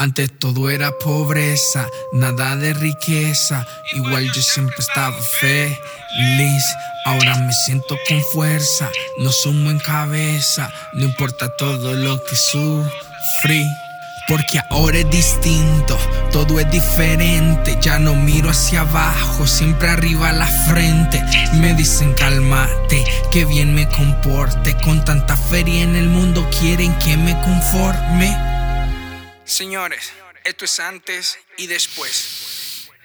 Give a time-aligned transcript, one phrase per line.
[0.00, 3.66] Antes todo era pobreza, nada de riqueza.
[3.92, 6.64] Igual yo siempre estaba feliz.
[7.04, 10.72] Ahora me siento con fuerza, no sumo en cabeza.
[10.94, 13.62] No importa todo lo que sufrí.
[14.26, 15.98] Porque ahora es distinto,
[16.32, 17.76] todo es diferente.
[17.82, 21.22] Ya no miro hacia abajo, siempre arriba la frente.
[21.52, 24.74] Me dicen cálmate, que bien me comporte.
[24.82, 28.49] Con tanta feria en el mundo quieren que me conforme.
[29.50, 30.12] Señores,
[30.44, 32.39] esto es antes y después.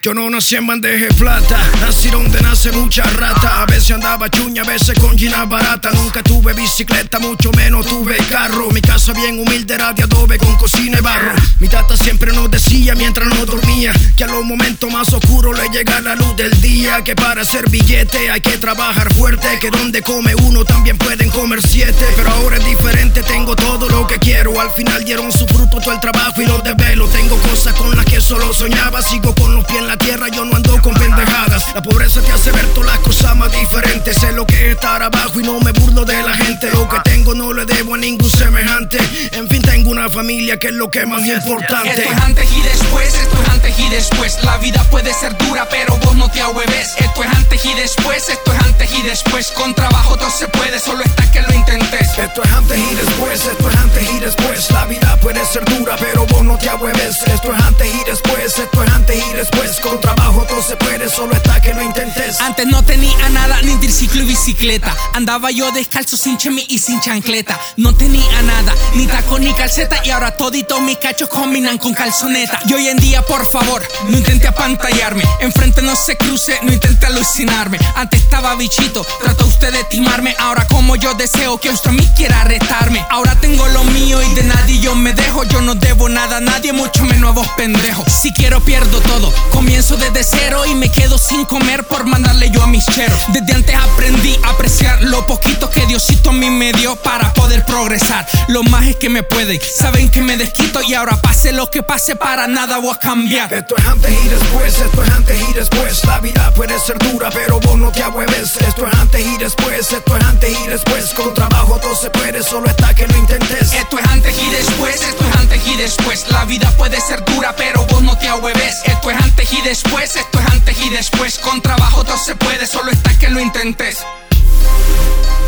[0.05, 3.63] Yo no nací en bandeja de plata, nací donde nace mucha rata.
[3.63, 5.89] A veces andaba chuña, a veces con gina barata.
[5.93, 8.69] Nunca tuve bicicleta, mucho menos tuve carro.
[8.69, 11.33] Mi casa bien humilde era de adobe con cocina y barro.
[11.59, 15.69] Mi tata siempre nos decía mientras no dormía que a los momentos más oscuros le
[15.69, 17.03] llega la luz del día.
[17.03, 19.57] Que para hacer billete hay que trabajar fuerte.
[19.59, 22.05] Que donde come uno también pueden comer siete.
[22.15, 24.61] Pero ahora es diferente, tengo todo lo que quiero.
[24.61, 27.07] Al final dieron su fruto todo el trabajo y los desvelo.
[27.07, 30.45] Tengo cosas con las que solo soñaba, sigo con los pies en la tierra, yo
[30.45, 31.73] no ando con pendejadas.
[31.73, 34.17] La pobreza te hace ver todas las cosas más diferentes.
[34.17, 36.69] Sé lo que es estar abajo y no me burlo de la gente.
[36.71, 38.97] Lo que tengo no le debo a ningún semejante.
[39.31, 41.89] En fin, tengo una familia que es lo que más importante.
[41.89, 44.37] Esto es antes y después, esto es antes y después.
[44.43, 46.93] La vida puede ser dura, pero vos no te ahueves.
[46.97, 49.51] Esto es antes y después, esto es antes y después.
[49.51, 52.17] Con trabajo todo se puede, solo está que lo intentes.
[52.17, 54.54] Esto es antes y después, esto es antes y después.
[54.71, 57.17] La vida puede ser dura, pero vos no te ahueves.
[57.25, 59.79] Esto es antes y después, esto es antes y después.
[59.79, 62.39] Con trabajo todo se puede, solo está que lo intentes.
[62.41, 64.95] Antes no tenía nada, ni triciclo y bicicleta.
[65.13, 67.59] Andaba yo descalzo, sin chemi y sin chancleta.
[67.77, 69.97] No tenía nada, ni taco ni calceta.
[70.03, 72.59] Y ahora todito mis cachos combinan con calzoneta.
[72.67, 75.23] Y hoy en día, por favor, no intente apantallarme.
[75.41, 77.77] Enfrente no se cruce, no intente alucinarme.
[77.95, 80.35] Antes estaba bichito, trató usted de timarme.
[80.39, 83.05] Ahora como yo deseo que usted a mí quiera retarme.
[83.09, 85.43] Ahora tengo lo mío y de nadie yo me dejo.
[85.43, 88.03] Yo no debo nada a nadie, mucho menos a vos pendejo.
[88.07, 92.63] Si quiero pierdo todo, comienzo desde cero y me quedo sin comer por mandarle yo
[92.63, 93.21] a mis cheros.
[93.29, 97.65] Desde antes aprendí a apreciar lo poquito que Diosito a mí me dio para poder
[97.65, 98.25] progresar.
[98.47, 101.83] Lo más es que me pueden, saben que me desquito y ahora pase lo que
[101.83, 103.53] pase, para nada voy a cambiar.
[103.53, 106.05] Esto es antes y después, esto es antes y después.
[106.05, 108.55] La vida puede ser dura, pero vos no te ahueves.
[108.67, 111.13] Esto es antes y después, esto es antes y después.
[111.13, 113.73] Con trabajo todo se puede, solo está que lo intentes.
[113.73, 116.25] Esto es antes y después, esto es antes y después.
[116.29, 118.75] La vida puede ser dura, pero vos no te ahueves.
[118.85, 121.37] Esto es antes y después, esto es antes y después.
[121.39, 123.99] Con trabajo todo se puede, solo está que lo intentes.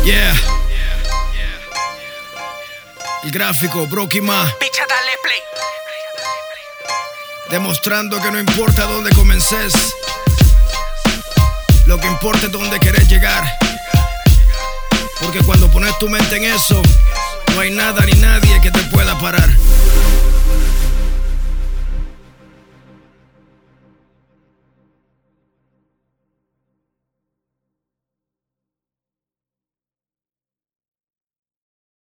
[0.04, 0.32] Yeah.
[3.24, 5.40] El gráfico, Brocky Ma, Picha, dale play.
[7.50, 9.72] demostrando que no importa dónde comences,
[11.86, 13.44] lo que importa es dónde querés llegar.
[15.20, 16.80] Porque cuando pones tu mente en eso,
[17.54, 19.48] no hay nada ni nadie que te pueda parar.